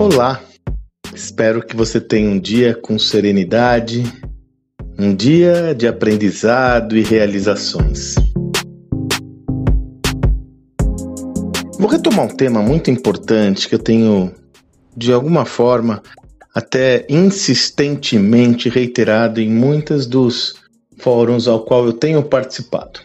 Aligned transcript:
Olá, 0.00 0.40
espero 1.12 1.60
que 1.60 1.74
você 1.74 2.00
tenha 2.00 2.30
um 2.30 2.38
dia 2.38 2.72
com 2.72 2.96
serenidade, 3.00 4.04
um 4.96 5.12
dia 5.12 5.74
de 5.74 5.88
aprendizado 5.88 6.96
e 6.96 7.02
realizações. 7.02 8.14
Vou 11.80 11.90
retomar 11.90 12.26
um 12.26 12.36
tema 12.36 12.62
muito 12.62 12.92
importante 12.92 13.68
que 13.68 13.74
eu 13.74 13.78
tenho, 13.80 14.32
de 14.96 15.12
alguma 15.12 15.44
forma, 15.44 16.00
até 16.54 17.04
insistentemente 17.08 18.68
reiterado 18.68 19.40
em 19.40 19.50
muitos 19.50 20.06
dos 20.06 20.54
fóruns 20.98 21.48
ao 21.48 21.64
qual 21.64 21.84
eu 21.84 21.92
tenho 21.92 22.22
participado. 22.22 23.00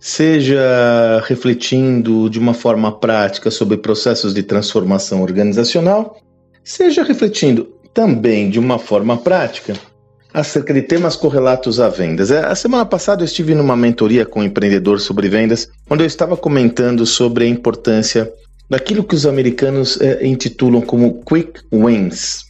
Seja 0.00 1.22
refletindo 1.26 2.30
de 2.30 2.38
uma 2.38 2.54
forma 2.54 2.92
prática 2.98 3.50
sobre 3.50 3.76
processos 3.76 4.32
de 4.32 4.42
transformação 4.42 5.22
organizacional, 5.22 6.20
seja 6.62 7.02
refletindo 7.02 7.64
também 7.92 8.48
de 8.48 8.58
uma 8.58 8.78
forma 8.78 9.16
prática 9.16 9.74
acerca 10.32 10.72
de 10.72 10.82
temas 10.82 11.16
correlatos 11.16 11.80
a 11.80 11.88
vendas. 11.88 12.30
É, 12.30 12.44
a 12.44 12.54
semana 12.54 12.84
passada 12.84 13.22
eu 13.22 13.26
estive 13.26 13.54
numa 13.54 13.76
mentoria 13.76 14.26
com 14.26 14.40
um 14.40 14.44
empreendedor 14.44 15.00
sobre 15.00 15.28
vendas, 15.28 15.68
onde 15.88 16.04
eu 16.04 16.06
estava 16.06 16.36
comentando 16.36 17.04
sobre 17.06 17.44
a 17.44 17.48
importância 17.48 18.32
daquilo 18.68 19.02
que 19.02 19.14
os 19.14 19.26
americanos 19.26 20.00
é, 20.00 20.26
intitulam 20.26 20.82
como 20.82 21.22
quick 21.24 21.60
wins, 21.72 22.44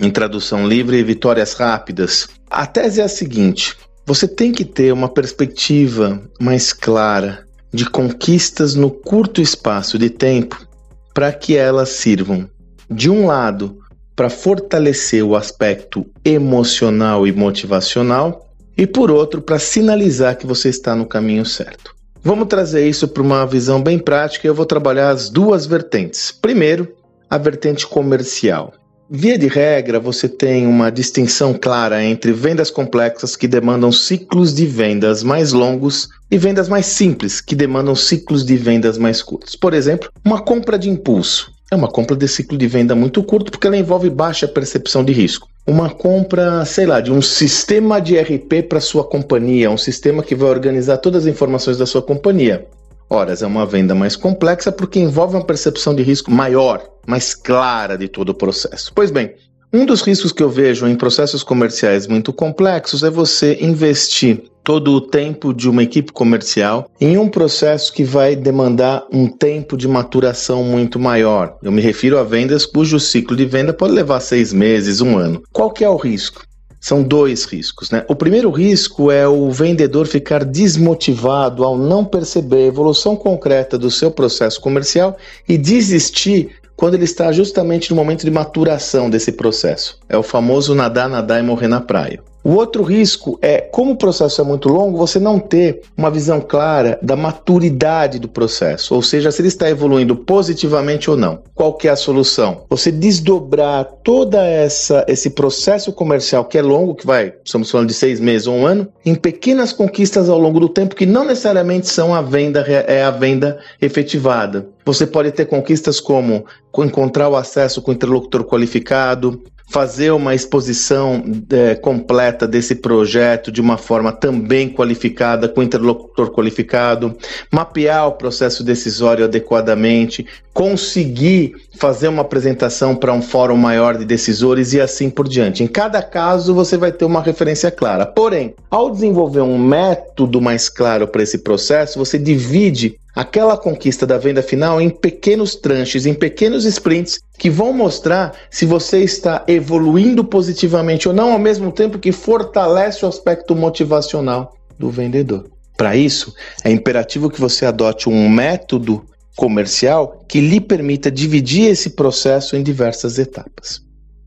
em 0.00 0.10
tradução 0.10 0.66
livre, 0.66 1.02
vitórias 1.02 1.54
rápidas. 1.54 2.28
A 2.50 2.66
tese 2.66 3.00
é 3.00 3.04
a 3.04 3.08
seguinte: 3.08 3.76
você 4.04 4.26
tem 4.26 4.52
que 4.52 4.64
ter 4.64 4.92
uma 4.92 5.08
perspectiva 5.08 6.20
mais 6.40 6.72
clara 6.72 7.46
de 7.72 7.88
conquistas 7.88 8.74
no 8.74 8.90
curto 8.90 9.40
espaço 9.40 9.98
de 9.98 10.10
tempo 10.10 10.66
para 11.14 11.32
que 11.32 11.56
elas 11.56 11.90
sirvam, 11.90 12.48
de 12.90 13.08
um 13.08 13.26
lado, 13.26 13.78
para 14.14 14.28
fortalecer 14.28 15.24
o 15.24 15.36
aspecto 15.36 16.06
emocional 16.24 17.26
e 17.26 17.32
motivacional, 17.32 18.48
e 18.76 18.86
por 18.86 19.10
outro, 19.10 19.40
para 19.40 19.58
sinalizar 19.58 20.36
que 20.36 20.46
você 20.46 20.68
está 20.68 20.94
no 20.94 21.06
caminho 21.06 21.44
certo. 21.44 21.94
Vamos 22.22 22.48
trazer 22.48 22.88
isso 22.88 23.08
para 23.08 23.22
uma 23.22 23.44
visão 23.46 23.82
bem 23.82 23.98
prática 23.98 24.46
e 24.46 24.48
eu 24.48 24.54
vou 24.54 24.64
trabalhar 24.64 25.10
as 25.10 25.28
duas 25.28 25.66
vertentes. 25.66 26.30
Primeiro, 26.30 26.94
a 27.28 27.36
vertente 27.36 27.86
comercial. 27.86 28.72
Via 29.14 29.36
de 29.36 29.46
regra, 29.46 30.00
você 30.00 30.26
tem 30.26 30.66
uma 30.66 30.90
distinção 30.90 31.52
clara 31.52 32.02
entre 32.02 32.32
vendas 32.32 32.70
complexas 32.70 33.36
que 33.36 33.46
demandam 33.46 33.92
ciclos 33.92 34.54
de 34.54 34.64
vendas 34.64 35.22
mais 35.22 35.52
longos 35.52 36.08
e 36.30 36.38
vendas 36.38 36.66
mais 36.66 36.86
simples 36.86 37.38
que 37.38 37.54
demandam 37.54 37.94
ciclos 37.94 38.42
de 38.42 38.56
vendas 38.56 38.96
mais 38.96 39.20
curtos. 39.20 39.54
Por 39.54 39.74
exemplo, 39.74 40.10
uma 40.24 40.40
compra 40.40 40.78
de 40.78 40.88
impulso 40.88 41.52
é 41.70 41.74
uma 41.74 41.88
compra 41.88 42.16
de 42.16 42.26
ciclo 42.26 42.56
de 42.56 42.66
venda 42.66 42.94
muito 42.94 43.22
curto 43.22 43.50
porque 43.50 43.66
ela 43.66 43.76
envolve 43.76 44.08
baixa 44.08 44.48
percepção 44.48 45.04
de 45.04 45.12
risco. 45.12 45.46
Uma 45.66 45.90
compra, 45.90 46.64
sei 46.64 46.86
lá, 46.86 46.98
de 47.00 47.12
um 47.12 47.20
sistema 47.20 48.00
de 48.00 48.18
RP 48.18 48.62
para 48.66 48.80
sua 48.80 49.04
companhia, 49.04 49.70
um 49.70 49.78
sistema 49.78 50.22
que 50.22 50.34
vai 50.34 50.48
organizar 50.48 50.96
todas 50.96 51.26
as 51.26 51.30
informações 51.30 51.76
da 51.76 51.84
sua 51.84 52.00
companhia. 52.00 52.66
Horas 53.12 53.42
é 53.42 53.46
uma 53.46 53.66
venda 53.66 53.94
mais 53.94 54.16
complexa 54.16 54.72
porque 54.72 54.98
envolve 54.98 55.36
uma 55.36 55.44
percepção 55.44 55.94
de 55.94 56.02
risco 56.02 56.30
maior, 56.30 56.82
mais 57.06 57.34
clara 57.34 57.98
de 57.98 58.08
todo 58.08 58.30
o 58.30 58.34
processo. 58.34 58.90
Pois 58.94 59.10
bem, 59.10 59.34
um 59.70 59.84
dos 59.84 60.00
riscos 60.00 60.32
que 60.32 60.42
eu 60.42 60.48
vejo 60.48 60.86
em 60.86 60.96
processos 60.96 61.42
comerciais 61.42 62.06
muito 62.06 62.32
complexos 62.32 63.02
é 63.02 63.10
você 63.10 63.58
investir 63.60 64.44
todo 64.64 64.92
o 64.92 65.00
tempo 65.00 65.52
de 65.52 65.68
uma 65.68 65.82
equipe 65.82 66.10
comercial 66.10 66.88
em 66.98 67.18
um 67.18 67.28
processo 67.28 67.92
que 67.92 68.02
vai 68.02 68.34
demandar 68.34 69.04
um 69.12 69.28
tempo 69.28 69.76
de 69.76 69.86
maturação 69.86 70.64
muito 70.64 70.98
maior. 70.98 71.58
Eu 71.62 71.70
me 71.70 71.82
refiro 71.82 72.18
a 72.18 72.22
vendas 72.22 72.64
cujo 72.64 72.98
ciclo 72.98 73.36
de 73.36 73.44
venda 73.44 73.74
pode 73.74 73.92
levar 73.92 74.20
seis 74.20 74.54
meses, 74.54 75.02
um 75.02 75.18
ano. 75.18 75.42
Qual 75.52 75.70
que 75.70 75.84
é 75.84 75.88
o 75.88 75.96
risco? 75.96 76.42
São 76.82 77.00
dois 77.00 77.44
riscos, 77.44 77.92
né? 77.92 78.04
O 78.08 78.16
primeiro 78.16 78.50
risco 78.50 79.08
é 79.08 79.26
o 79.26 79.48
vendedor 79.52 80.04
ficar 80.08 80.44
desmotivado 80.44 81.62
ao 81.62 81.78
não 81.78 82.04
perceber 82.04 82.64
a 82.64 82.66
evolução 82.66 83.14
concreta 83.14 83.78
do 83.78 83.88
seu 83.88 84.10
processo 84.10 84.60
comercial 84.60 85.16
e 85.48 85.56
desistir 85.56 86.50
quando 86.74 86.94
ele 86.94 87.04
está 87.04 87.30
justamente 87.30 87.90
no 87.90 87.94
momento 87.94 88.24
de 88.24 88.32
maturação 88.32 89.08
desse 89.08 89.30
processo. 89.30 90.00
É 90.08 90.18
o 90.18 90.24
famoso 90.24 90.74
nadar, 90.74 91.08
nadar 91.08 91.38
e 91.38 91.46
morrer 91.46 91.68
na 91.68 91.80
praia. 91.80 92.20
O 92.44 92.54
outro 92.54 92.82
risco 92.82 93.38
é, 93.40 93.60
como 93.60 93.92
o 93.92 93.96
processo 93.96 94.40
é 94.40 94.44
muito 94.44 94.68
longo, 94.68 94.98
você 94.98 95.18
não 95.18 95.38
ter 95.38 95.82
uma 95.96 96.10
visão 96.10 96.40
clara 96.40 96.98
da 97.00 97.14
maturidade 97.14 98.18
do 98.18 98.28
processo, 98.28 98.94
ou 98.94 99.02
seja, 99.02 99.30
se 99.30 99.40
ele 99.40 99.48
está 99.48 99.70
evoluindo 99.70 100.16
positivamente 100.16 101.10
ou 101.10 101.16
não. 101.16 101.40
Qual 101.54 101.74
que 101.74 101.86
é 101.86 101.90
a 101.90 101.96
solução? 101.96 102.64
Você 102.68 102.90
desdobrar 102.90 103.84
toda 104.02 104.44
essa 104.44 105.04
esse 105.06 105.30
processo 105.30 105.92
comercial 105.92 106.44
que 106.44 106.58
é 106.58 106.62
longo, 106.62 106.94
que 106.94 107.06
vai, 107.06 107.32
estamos 107.44 107.70
falando 107.70 107.88
de 107.88 107.94
seis 107.94 108.18
meses 108.18 108.46
ou 108.46 108.54
um 108.54 108.66
ano, 108.66 108.88
em 109.04 109.14
pequenas 109.14 109.72
conquistas 109.72 110.28
ao 110.28 110.38
longo 110.38 110.58
do 110.58 110.68
tempo 110.68 110.96
que 110.96 111.06
não 111.06 111.24
necessariamente 111.24 111.88
são 111.88 112.14
a 112.14 112.22
venda 112.22 112.60
é 112.60 113.04
a 113.04 113.10
venda 113.10 113.58
efetivada. 113.80 114.68
Você 114.84 115.06
pode 115.06 115.30
ter 115.30 115.46
conquistas 115.46 116.00
como 116.00 116.44
encontrar 116.78 117.28
o 117.28 117.36
acesso 117.36 117.80
com 117.80 117.90
o 117.90 117.94
interlocutor 117.94 118.44
qualificado, 118.44 119.40
fazer 119.72 120.10
uma 120.10 120.34
exposição 120.34 121.24
é, 121.50 121.74
completa 121.74 122.46
desse 122.46 122.74
projeto 122.74 123.50
de 123.50 123.58
uma 123.58 123.78
forma 123.78 124.12
também 124.12 124.68
qualificada, 124.68 125.48
com 125.48 125.62
interlocutor 125.62 126.30
qualificado, 126.30 127.16
mapear 127.50 128.06
o 128.06 128.12
processo 128.12 128.62
decisório 128.62 129.24
adequadamente, 129.24 130.26
conseguir 130.52 131.54
fazer 131.78 132.08
uma 132.08 132.20
apresentação 132.20 132.94
para 132.94 133.14
um 133.14 133.22
fórum 133.22 133.56
maior 133.56 133.96
de 133.96 134.04
decisores 134.04 134.74
e 134.74 134.80
assim 134.80 135.08
por 135.08 135.26
diante. 135.26 135.64
Em 135.64 135.66
cada 135.66 136.02
caso, 136.02 136.54
você 136.54 136.76
vai 136.76 136.92
ter 136.92 137.06
uma 137.06 137.22
referência 137.22 137.70
clara. 137.70 138.04
Porém, 138.04 138.54
ao 138.70 138.90
desenvolver 138.90 139.40
um 139.40 139.56
método 139.56 140.38
mais 140.38 140.68
claro 140.68 141.08
para 141.08 141.22
esse 141.22 141.38
processo, 141.38 141.98
você 141.98 142.18
divide 142.18 143.00
aquela 143.14 143.56
conquista 143.56 144.06
da 144.06 144.18
venda 144.18 144.42
final 144.42 144.80
em 144.80 144.88
pequenos 144.88 145.54
tranches, 145.54 146.06
em 146.06 146.14
pequenos 146.14 146.64
sprints 146.64 147.20
que 147.38 147.50
vão 147.50 147.72
mostrar 147.72 148.34
se 148.50 148.64
você 148.64 149.02
está 149.02 149.44
evoluindo 149.46 150.24
positivamente 150.24 151.08
ou 151.08 151.14
não, 151.14 151.32
ao 151.32 151.38
mesmo 151.38 151.70
tempo 151.70 151.98
que 151.98 152.12
fortalece 152.12 153.04
o 153.04 153.08
aspecto 153.08 153.54
motivacional 153.54 154.54
do 154.78 154.90
vendedor. 154.90 155.50
Para 155.76 155.96
isso, 155.96 156.34
é 156.64 156.70
imperativo 156.70 157.30
que 157.30 157.40
você 157.40 157.66
adote 157.66 158.08
um 158.08 158.28
método 158.28 159.04
comercial 159.36 160.24
que 160.28 160.40
lhe 160.40 160.60
permita 160.60 161.10
dividir 161.10 161.70
esse 161.70 161.90
processo 161.90 162.56
em 162.56 162.62
diversas 162.62 163.18
etapas. 163.18 163.80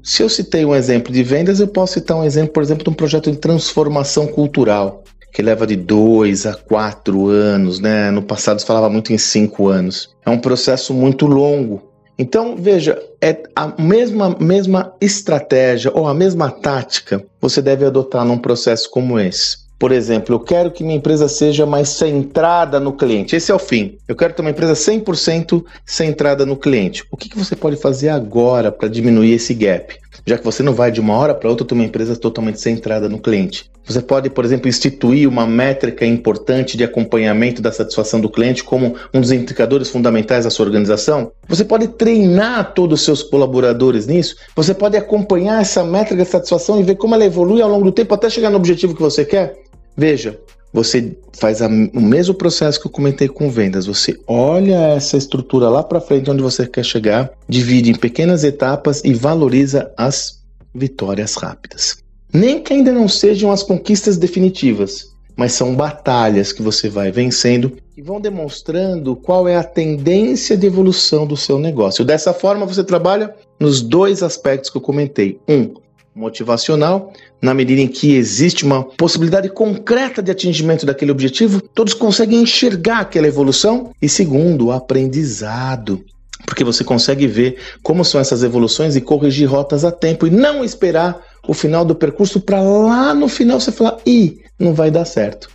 Se 0.03 0.21
eu 0.21 0.29
citei 0.29 0.63
um 0.65 0.75
exemplo 0.75 1.11
de 1.11 1.23
vendas, 1.23 1.59
eu 1.59 1.67
posso 1.67 1.93
citar 1.93 2.17
um 2.17 2.23
exemplo, 2.23 2.53
por 2.53 2.61
exemplo, 2.61 2.83
de 2.83 2.89
um 2.89 2.93
projeto 2.93 3.31
de 3.31 3.37
transformação 3.37 4.27
cultural 4.27 5.03
que 5.35 5.41
leva 5.41 5.67
de 5.67 5.75
dois 5.75 6.45
a 6.45 6.53
quatro 6.53 7.27
anos, 7.27 7.81
né? 7.81 8.09
No 8.09 8.21
passado 8.21 8.57
se 8.57 8.65
falava 8.65 8.89
muito 8.89 9.11
em 9.11 9.17
cinco 9.17 9.67
anos. 9.67 10.15
É 10.25 10.29
um 10.29 10.39
processo 10.39 10.93
muito 10.93 11.27
longo. 11.27 11.83
Então, 12.17 12.55
veja, 12.57 12.97
é 13.21 13.43
a 13.53 13.73
mesma, 13.77 14.33
mesma 14.39 14.93
estratégia 15.01 15.91
ou 15.93 16.07
a 16.07 16.13
mesma 16.13 16.49
tática 16.49 17.21
você 17.41 17.61
deve 17.61 17.83
adotar 17.83 18.23
num 18.23 18.37
processo 18.37 18.89
como 18.89 19.19
esse. 19.19 19.65
Por 19.77 19.91
exemplo, 19.91 20.33
eu 20.33 20.39
quero 20.39 20.71
que 20.71 20.85
minha 20.85 20.95
empresa 20.95 21.27
seja 21.27 21.65
mais 21.65 21.89
centrada 21.89 22.79
no 22.79 22.93
cliente. 22.93 23.35
Esse 23.35 23.51
é 23.51 23.55
o 23.55 23.59
fim. 23.59 23.97
Eu 24.07 24.15
quero 24.15 24.33
ter 24.33 24.41
uma 24.41 24.51
empresa 24.51 24.71
100% 24.71 25.65
centrada 25.85 26.45
no 26.45 26.55
cliente. 26.55 27.03
O 27.11 27.17
que, 27.17 27.27
que 27.27 27.37
você 27.37 27.57
pode 27.57 27.75
fazer 27.75 28.07
agora 28.07 28.71
para 28.71 28.87
diminuir 28.87 29.33
esse 29.33 29.53
gap? 29.53 29.99
Já 30.25 30.37
que 30.37 30.43
você 30.43 30.61
não 30.61 30.73
vai 30.73 30.91
de 30.91 30.99
uma 30.99 31.15
hora 31.15 31.33
para 31.33 31.49
outra 31.49 31.65
ter 31.65 31.73
uma 31.73 31.83
empresa 31.83 32.15
totalmente 32.15 32.59
centrada 32.61 33.09
no 33.09 33.19
cliente. 33.19 33.69
Você 33.85 34.01
pode, 34.01 34.29
por 34.31 34.43
exemplo, 34.43 34.67
instituir 34.67 35.29
uma 35.29 35.45
métrica 35.45 36.05
importante 36.05 36.75
de 36.75 36.83
acompanhamento 36.83 37.61
da 37.61 37.71
satisfação 37.71 38.19
do 38.19 38.29
cliente 38.29 38.63
como 38.63 38.95
um 39.13 39.21
dos 39.21 39.31
indicadores 39.31 39.89
fundamentais 39.89 40.43
da 40.43 40.49
sua 40.49 40.65
organização. 40.65 41.31
Você 41.47 41.63
pode 41.63 41.89
treinar 41.89 42.73
todos 42.73 42.99
os 42.99 43.05
seus 43.05 43.21
colaboradores 43.21 44.07
nisso. 44.07 44.35
Você 44.55 44.73
pode 44.73 44.97
acompanhar 44.97 45.61
essa 45.61 45.83
métrica 45.83 46.23
de 46.23 46.29
satisfação 46.29 46.79
e 46.79 46.83
ver 46.83 46.95
como 46.95 47.13
ela 47.13 47.25
evolui 47.25 47.61
ao 47.61 47.69
longo 47.69 47.85
do 47.85 47.91
tempo 47.91 48.13
até 48.13 48.29
chegar 48.29 48.49
no 48.49 48.57
objetivo 48.57 48.95
que 48.95 49.01
você 49.01 49.23
quer. 49.23 49.55
Veja, 49.95 50.39
você 50.75 51.15
faz 51.39 51.61
a, 51.61 51.67
o 51.67 52.01
mesmo 52.01 52.33
processo 52.33 52.79
que 52.79 52.85
eu 52.85 52.91
comentei 52.91 53.29
com 53.29 53.49
vendas. 53.49 53.85
Você 53.85 54.19
olha 54.27 54.89
essa 54.89 55.15
estrutura 55.15 55.69
lá 55.69 55.81
para 55.81 56.01
frente 56.01 56.29
onde 56.29 56.43
você 56.43 56.67
quer 56.67 56.83
chegar, 56.83 57.31
divide 57.47 57.89
em 57.89 57.95
pequenas 57.95 58.43
etapas 58.43 59.01
e 59.05 59.13
valoriza 59.13 59.89
as 59.97 60.43
vitórias 60.73 61.35
rápidas. 61.35 61.97
Nem 62.31 62.61
que 62.61 62.73
ainda 62.73 62.91
não 62.91 63.07
sejam 63.07 63.51
as 63.51 63.63
conquistas 63.63 64.17
definitivas, 64.17 65.13
mas 65.37 65.53
são 65.53 65.73
batalhas 65.73 66.51
que 66.51 66.61
você 66.61 66.89
vai 66.89 67.09
vencendo 67.09 67.77
e 67.95 68.01
vão 68.01 68.19
demonstrando 68.19 69.15
qual 69.15 69.47
é 69.47 69.55
a 69.55 69.63
tendência 69.63 70.57
de 70.57 70.67
evolução 70.67 71.25
do 71.25 71.37
seu 71.37 71.57
negócio. 71.57 72.03
Dessa 72.03 72.33
forma, 72.33 72.65
você 72.65 72.83
trabalha 72.83 73.33
nos 73.57 73.81
dois 73.81 74.21
aspectos 74.21 74.69
que 74.69 74.75
eu 74.75 74.81
comentei. 74.81 75.39
Um, 75.47 75.73
motivacional, 76.15 77.11
na 77.41 77.53
medida 77.53 77.81
em 77.81 77.87
que 77.87 78.15
existe 78.15 78.63
uma 78.63 78.83
possibilidade 78.83 79.49
concreta 79.49 80.23
de 80.23 80.31
atingimento 80.31 80.85
daquele 80.85 81.11
objetivo, 81.11 81.61
todos 81.61 81.93
conseguem 81.93 82.41
enxergar 82.41 82.99
aquela 82.99 83.27
evolução. 83.27 83.91
E 84.01 84.07
segundo, 84.07 84.67
o 84.67 84.71
aprendizado. 84.71 86.03
porque 86.45 86.63
você 86.63 86.83
consegue 86.83 87.25
ver 87.25 87.57
como 87.81 88.05
são 88.05 88.21
essas 88.21 88.43
evoluções 88.43 88.95
e 88.95 89.01
corrigir 89.01 89.49
rotas 89.49 89.83
a 89.83 89.91
tempo 89.91 90.27
e 90.27 90.29
não 90.29 90.63
esperar 90.63 91.19
o 91.47 91.53
final 91.53 91.83
do 91.83 91.95
percurso 91.95 92.39
para 92.39 92.61
lá 92.61 93.13
no 93.13 93.27
final 93.27 93.59
você 93.59 93.71
falar, 93.71 93.97
ih, 94.05 94.37
não 94.59 94.73
vai 94.73 94.91
dar 94.91 95.05
certo. 95.05 95.54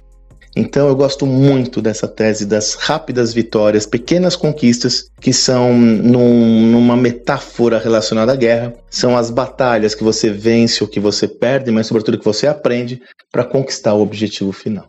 Então 0.54 0.88
eu 0.88 0.96
gosto 0.96 1.24
muito 1.26 1.80
dessa 1.80 2.08
tese 2.08 2.44
das 2.44 2.74
rápidas 2.74 3.32
vitórias, 3.32 3.86
pequenas 3.86 4.34
conquistas 4.34 5.10
que 5.20 5.32
são 5.32 5.72
num, 5.76 6.66
numa 6.72 6.96
metáfora 6.96 7.78
relacionada 7.78 8.32
à 8.32 8.36
guerra, 8.36 8.74
são 8.90 9.16
as 9.16 9.30
batalhas 9.30 9.94
que 9.94 10.02
você 10.02 10.30
vence 10.30 10.82
ou 10.82 10.88
que 10.88 10.98
você 10.98 11.28
perde, 11.28 11.70
mas 11.70 11.86
sobretudo 11.86 12.18
que 12.18 12.24
você 12.24 12.46
aprende 12.46 13.00
para 13.30 13.44
conquistar 13.44 13.94
o 13.94 14.02
objetivo 14.02 14.52
final. 14.52 14.88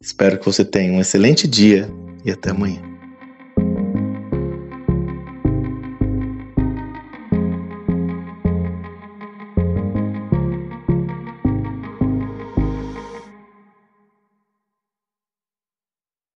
Espero 0.00 0.38
que 0.38 0.46
você 0.46 0.64
tenha 0.64 0.92
um 0.92 1.00
excelente 1.00 1.46
dia 1.46 1.88
e 2.24 2.30
até 2.30 2.50
amanhã. 2.50 2.93